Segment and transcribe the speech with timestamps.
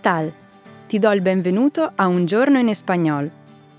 [0.00, 0.32] tal?
[0.88, 3.30] Ti do il benvenuto a Un giorno in espagnol,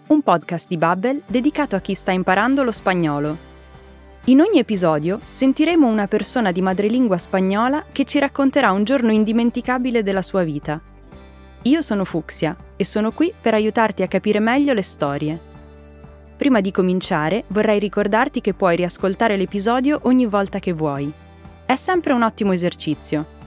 [0.07, 3.49] un podcast di Babbel dedicato a chi sta imparando lo spagnolo.
[4.25, 10.03] In ogni episodio sentiremo una persona di madrelingua spagnola che ci racconterà un giorno indimenticabile
[10.03, 10.79] della sua vita.
[11.63, 15.39] Io sono Fuxia e sono qui per aiutarti a capire meglio le storie.
[16.37, 21.11] Prima di cominciare vorrei ricordarti che puoi riascoltare l'episodio ogni volta che vuoi.
[21.65, 23.39] È sempre un ottimo esercizio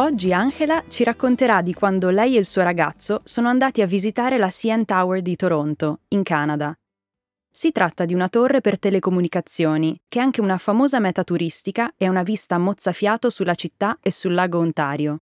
[0.00, 4.38] Oggi Angela ci racconterà di quando lei e il suo ragazzo sono andati a visitare
[4.38, 6.72] la CN Tower di Toronto, in Canada.
[7.50, 12.08] Si tratta di una torre per telecomunicazioni, che è anche una famosa meta turistica e
[12.08, 15.18] una vista a mozzafiato sulla città e sul lago Ontario.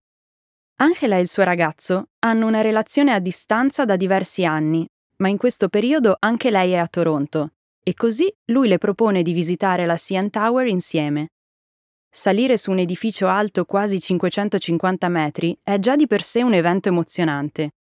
[0.77, 4.87] Angela e il suo ragazzo hanno una relazione a distanza da diversi anni,
[5.17, 9.33] ma in questo periodo anche lei è a Toronto, e così lui le propone di
[9.33, 11.29] visitare la CN Tower insieme.
[12.17, 16.89] Salire su un edificio alto quasi 550 metri è già di per sé un evento
[16.89, 17.73] emozionante,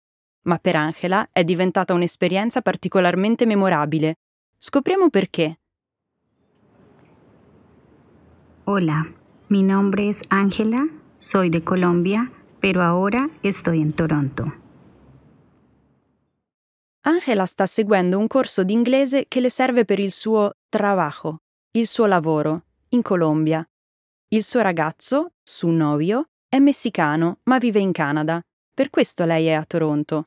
[0.46, 4.16] ma per Angela è diventata un'esperienza particolarmente memorabile.
[4.58, 5.60] Scopriamo perché.
[8.64, 9.06] Hola,
[9.50, 14.52] mi nombre es Ángela, soy de Colombia, pero ahora estoy en Toronto.
[17.02, 21.42] Angela sta seguendo un corso di inglese che le serve per il suo trabajo,
[21.74, 23.64] il suo lavoro, in Colombia,
[24.28, 28.40] il suo ragazzo, su novio, è messicano ma vive in Canada.
[28.74, 30.24] Per questo lei è a Toronto.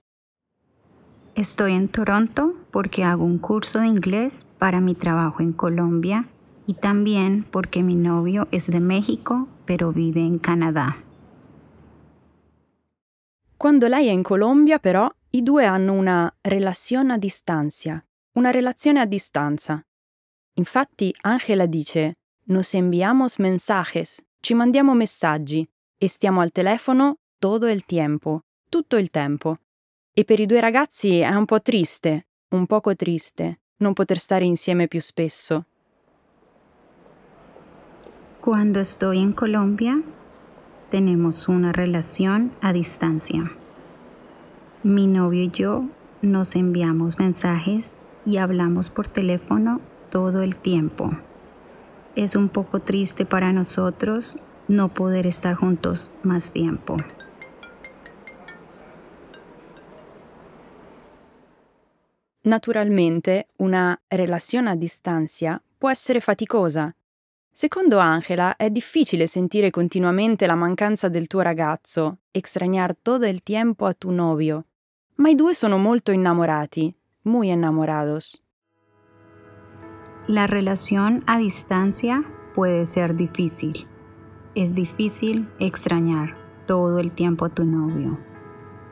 [1.34, 6.28] Estoy en Toronto porque hago un curso de inglés para mi trabajo en Colombia
[6.66, 10.96] y también porque mi novio es de México pero vive en Canadá.
[13.58, 19.00] Quando lei è in Colombia, però, i due hanno una relazione a distanza, una relazione
[19.00, 19.82] a distanza.
[20.54, 22.18] Infatti, Angela dice:
[22.50, 25.68] Nos enviamos mensajes, ci mandiamo messaggi
[25.98, 29.58] e stiamo al telefono todo il tempo, tutto il tempo.
[30.14, 34.46] E per i due ragazzi è un po' triste, un poco triste, non poter stare
[34.46, 35.66] insieme più spesso.
[38.40, 40.02] Cuando estoy en Colombia,
[40.90, 43.52] tenemos una relación a distancia.
[44.84, 45.90] Mi novio y yo
[46.22, 47.94] nos enviamos mensajes
[48.26, 51.12] y hablamos por teléfono todo el tiempo.
[52.18, 54.36] Es un poco triste para nosotros
[54.68, 56.98] no poder estar juntos más tiempo.
[62.42, 66.94] Naturalmente, una relazione a distanza può essere faticosa.
[67.52, 73.86] Secondo Angela è difficile sentire continuamente la mancanza del tuo ragazzo, extrañar todo el tiempo
[73.86, 74.66] a tu novio.
[75.16, 78.42] Ma i due sono molto innamorati, muy enamorados.
[80.28, 82.22] La relación a distancia
[82.54, 83.88] puede ser difícil.
[84.56, 86.34] Es difícil extrañar
[86.66, 88.18] todo el tiempo a tu novio,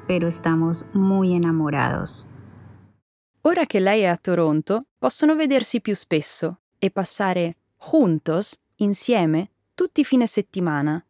[0.08, 2.26] pero estamos muy enamorados.
[3.42, 10.02] Ora che lei è a Toronto, possono vedersi più spesso e passare juntos, insieme, tutti
[10.02, 11.06] i fine settimana.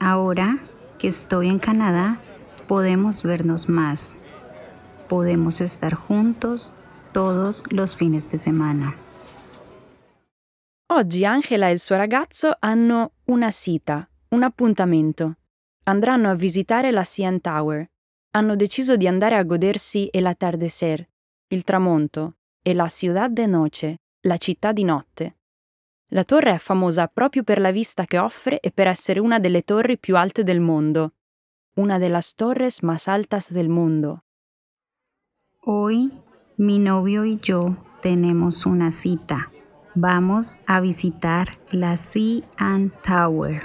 [0.00, 0.58] Ahora
[0.98, 2.20] que estoy en Canadá,
[2.66, 4.18] podemos vernos más.
[5.08, 6.72] Podemos estar juntos
[7.12, 8.94] todos los fines de semana.
[10.90, 15.36] Oggi Angela e il suo ragazzo hanno una cita, un appuntamento.
[15.84, 17.86] Andranno a visitare la CN Tower.
[18.30, 21.06] Hanno deciso di andare a godersi el atardecer,
[21.48, 25.36] il tramonto, e la Ciudad de Noche, la città di notte.
[26.12, 29.62] La torre è famosa proprio per la vista che offre e per essere una delle
[29.62, 31.12] torri più alte del mondo.
[31.74, 34.24] Una de las torres más altas del mundo.
[35.64, 36.10] Hoy
[36.60, 39.52] Mi novio y yo tenemos una cita.
[39.94, 43.62] Vamos a visitar la Cian Tower.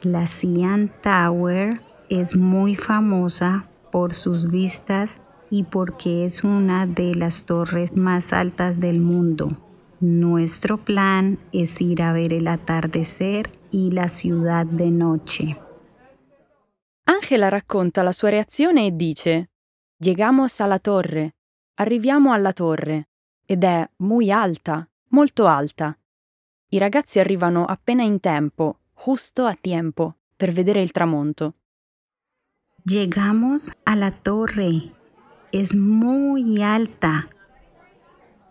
[0.00, 5.20] La Cian Tower es muy famosa por sus vistas
[5.50, 9.48] y porque es una de las torres más altas del mundo.
[10.00, 15.58] Nuestro plan es ir a ver el atardecer y la ciudad de noche.
[17.04, 19.50] Angela racconta la sua reazione e dice:
[19.98, 21.34] Llegamos a la torre,
[21.74, 23.08] Arriviamo alla torre
[23.44, 25.96] ed è muy alta, molto alta.
[26.68, 31.54] I ragazzi arrivano appena in tempo, justo a tiempo, per vedere il tramonto.
[32.84, 34.92] Llegamos a la torre.
[35.50, 37.28] Es muy alta.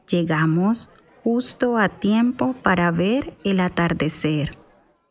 [0.08, 0.90] Llegamos
[1.24, 4.58] justo a tiempo para ver el atardecer.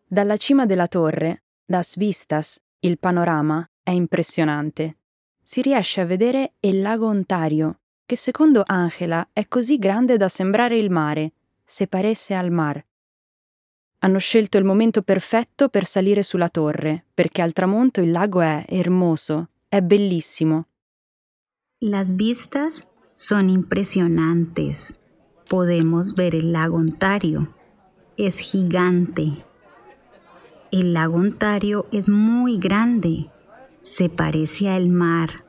[0.07, 4.97] Dalla cima della torre, las vistas, il panorama è impressionante.
[5.43, 7.80] Si riesce a vedere il lago Ontario,
[8.11, 11.31] che secondo Angela è così grande da sembrare il mare,
[11.63, 12.85] se paresse al mar.
[14.01, 18.65] Hanno scelto il momento perfetto per salire sulla torre, perché al tramonto il lago è
[18.67, 20.67] hermoso, è bellissimo.
[21.83, 22.85] Las vistas
[23.15, 24.93] son impresionantes.
[25.49, 27.55] Podemos ver el lago Ontario.
[28.17, 29.45] Es gigante.
[30.73, 33.31] El lago Ontario es muy grande.
[33.79, 35.49] Se parece al mar.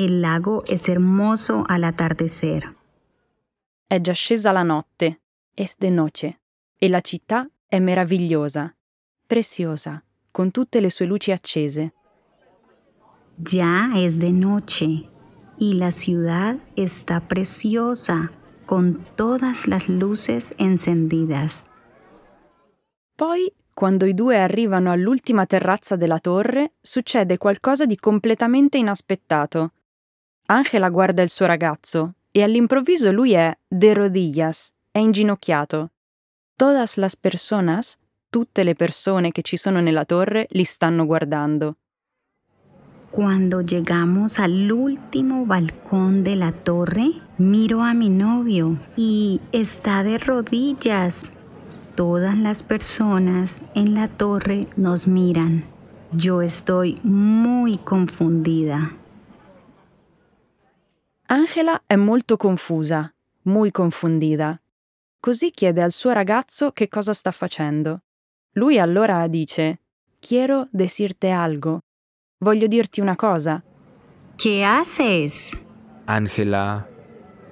[0.00, 2.74] El lago es hermoso al atardecer.
[3.86, 5.20] È già scesa la notte,
[5.54, 6.40] es de noche,
[6.78, 8.74] e la città è meravigliosa,
[9.26, 11.92] preziosa, con tutte le sue luci accese.
[13.36, 15.06] Ya es de noche
[15.58, 18.30] y la ciudad está preciosa
[18.64, 21.64] con todas las luces encendidas.
[23.16, 29.72] Poi, quando i due arrivano all'ultima terrazza della torre, succede qualcosa di completamente inaspettato.
[30.50, 35.92] Angela guarda il suo ragazzo e all'improvviso lui è de rodillas, è inginocchiato.
[36.56, 37.96] Todas las personas,
[38.28, 41.76] tutte le persone che ci sono nella torre, li stanno guardando.
[43.12, 50.18] Cuando llegamos al último balcón de la torre, miro a mi novio y está de
[50.18, 51.30] rodillas.
[51.94, 55.62] Todas las personas en la torre nos miran.
[56.12, 58.99] Yo estoy muy confundida.
[61.32, 64.60] Angela è molto confusa, muy confundida.
[65.20, 68.00] Così chiede al suo ragazzo che cosa sta facendo.
[68.54, 69.78] Lui allora dice:
[70.18, 71.82] Quiero decirte algo.
[72.38, 73.62] Voglio dirti una cosa.
[74.34, 75.56] ¿Qué haces?
[76.06, 76.88] Ángela,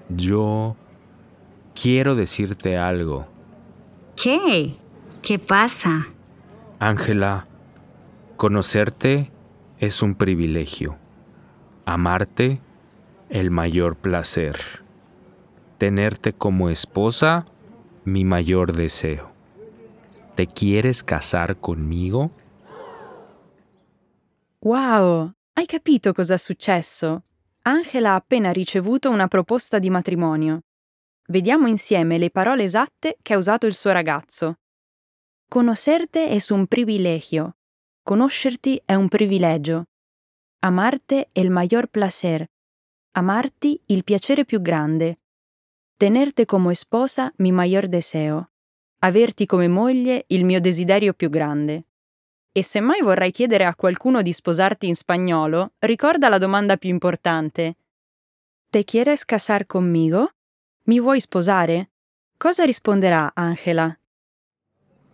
[0.08, 0.74] yo
[1.72, 3.28] quiero decirte algo.
[4.16, 4.74] ¿Qué?
[5.22, 6.08] ¿Qué pasa?
[6.80, 7.46] Ángela,
[8.36, 9.30] conocerte
[9.78, 10.96] es un privilegio.
[11.84, 12.60] Amarte,
[13.30, 14.58] el mayor placer.
[15.78, 17.44] Tenerte como esposa,
[18.04, 19.30] mi mayor deseo.
[20.34, 22.30] ¿Te quieres casar conmigo?
[24.60, 25.32] Wow!
[25.54, 27.24] Hai capito cosa è successo?
[27.62, 30.60] Angela ha appena ricevuto una proposta di matrimonio.
[31.28, 34.54] Vediamo insieme le parole esatte che ha usato il suo ragazzo.
[35.50, 37.56] Conocerte es un privilegio.
[38.02, 39.84] Conoscerti è un privilegio.
[40.60, 42.46] Amarte è il mayor placer.
[43.12, 45.20] Amarti il piacere più grande.
[45.96, 48.50] Tenerte come sposa mi mayor deseo.
[49.00, 51.86] Averti come moglie il mio desiderio più grande.
[52.52, 56.90] E se mai vorrai chiedere a qualcuno di sposarti in spagnolo, ricorda la domanda più
[56.90, 57.76] importante.
[58.70, 60.28] ¿Te quieres casar conmigo?
[60.84, 61.90] Mi vuoi sposare?
[62.36, 63.98] Cosa risponderà Angela?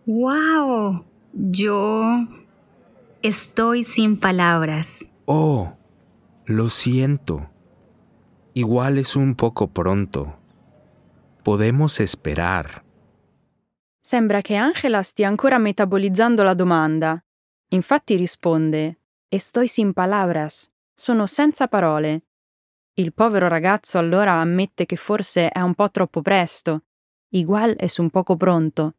[0.05, 1.03] ¡Wow!
[1.31, 2.27] Yo
[3.21, 5.05] estoy sin palabras.
[5.25, 5.75] Oh,
[6.45, 7.54] lo siento.
[8.57, 10.39] Igual es un poco pronto.
[11.43, 12.85] Podemos esperar.
[13.99, 17.21] Sembra che Angela stia ancora metabolizzando la domanda.
[17.71, 20.71] Infatti risponde: Estoy sin palabras.
[20.93, 22.27] Sono senza parole.
[22.93, 26.83] Il povero ragazzo allora ammette che forse è un po' troppo presto,
[27.33, 28.95] igual es un poco pronto,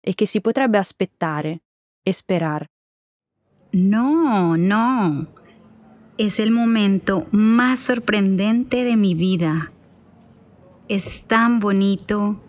[0.00, 1.60] e che si potrebbe aspettare
[2.02, 2.64] e sperar.
[3.72, 5.33] No, no.
[6.16, 9.72] Es el momento más sorprendente de mi vida.
[10.86, 12.40] Es tan bonito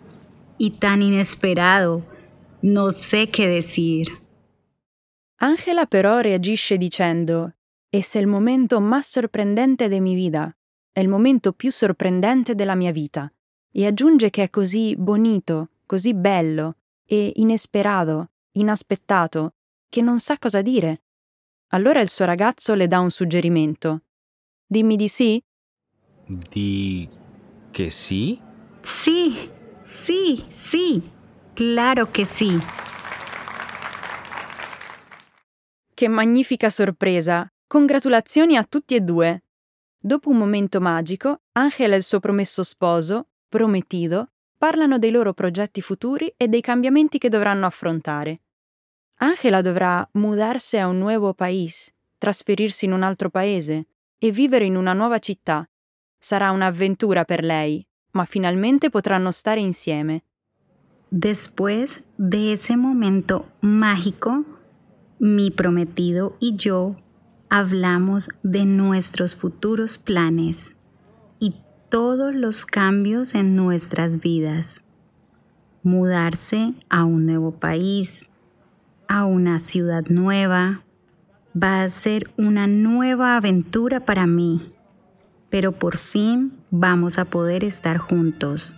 [0.56, 2.04] y tan inesperado.
[2.62, 4.22] No sé qué decir.
[5.38, 7.54] Angela però reagisce dicendo:
[7.90, 10.56] Es el momento más sorprendente de mi vida.
[10.92, 13.32] È il momento più sorprendente della mia vita.
[13.72, 19.54] E aggiunge che è così bonito, così bello e inesperato, inaspettato,
[19.88, 21.00] che non sa cosa dire.
[21.70, 24.02] Allora il suo ragazzo le dà un suggerimento.
[24.66, 25.42] Dimmi di sì?
[26.26, 27.08] ¿Di
[27.72, 28.40] que sí?
[28.82, 31.02] Sí, sí, sí.
[31.54, 32.56] Claro que sí.
[35.92, 37.50] Che magnifica sorpresa!
[37.66, 39.42] Congratulazioni a tutti e due!
[39.98, 45.80] Dopo un momento magico, Angela e il suo promesso sposo, prometido, parlano dei loro progetti
[45.80, 48.42] futuri e dei cambiamenti che dovranno affrontare.
[49.18, 53.86] Angela dovrà mudarsi a un nuovo país, trasferirsi in un altro paese
[54.18, 55.66] e vivere in una nuova città.
[56.18, 60.24] Sarà un'avventura per lei, ma finalmente potranno stare insieme.
[61.08, 64.44] Después de ese momento mágico,
[65.18, 66.96] mi prometido y yo
[67.48, 70.74] hablamos de nuestros futuros planes
[71.38, 71.54] y
[71.88, 74.82] todos los cambios en nuestras vidas.
[75.82, 78.28] Mudarse a un nuevo país,
[79.08, 80.82] a una ciudad nueva,
[81.54, 84.72] va a ser una nueva aventura para mí,
[85.50, 88.76] pero por fin vamos a poder estar juntos.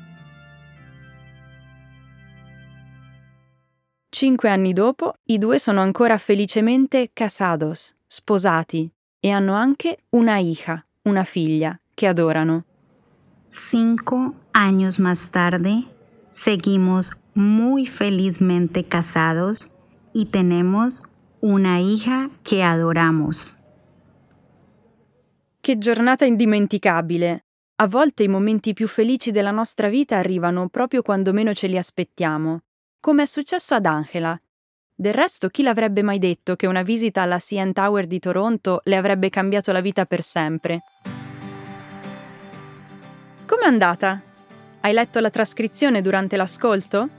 [4.11, 10.87] Cinque anni dopo, i due sono ancora felicemente casados, sposati, e hanno anche una hija,
[11.05, 12.65] una figlia, che adorano.
[13.47, 15.85] Cinco años más tarde,
[16.31, 19.69] seguimos muy felizmente casados
[20.13, 20.97] y tenemos
[21.41, 23.55] una hija che adoramos.
[25.61, 27.45] Che giornata indimenticabile!
[27.81, 31.79] A volte i momenti più felici della nostra vita arrivano proprio quando meno ce li
[31.79, 32.63] aspettiamo,
[32.99, 34.41] come è successo ad Angela.
[34.95, 38.97] Del resto, chi l'avrebbe mai detto che una visita alla CN Tower di Toronto le
[38.97, 40.83] avrebbe cambiato la vita per sempre?
[43.47, 44.21] Com'è andata?
[44.81, 47.18] Hai letto la trascrizione durante l'ascolto?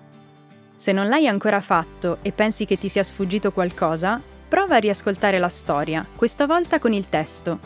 [0.80, 5.38] Se non l'hai ancora fatto e pensi che ti sia sfuggito qualcosa, prova a riascoltare
[5.38, 7.60] la storia, questa volta con il testo.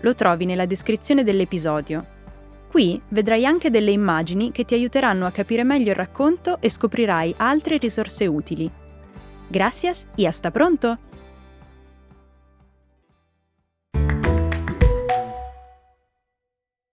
[0.00, 2.06] Lo trovi nella descrizione dell'episodio.
[2.70, 7.34] Qui vedrai anche delle immagini che ti aiuteranno a capire meglio il racconto e scoprirai
[7.36, 8.70] altre risorse utili.
[9.50, 11.07] Gracias y hasta pronto!